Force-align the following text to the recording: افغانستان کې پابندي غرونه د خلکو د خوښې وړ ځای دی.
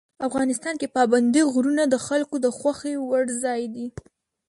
افغانستان 0.27 0.73
کې 0.79 0.93
پابندي 0.95 1.41
غرونه 1.53 1.83
د 1.87 1.95
خلکو 2.07 2.35
د 2.45 2.47
خوښې 2.57 2.93
وړ 3.09 3.25
ځای 3.43 3.61
دی. 3.75 3.87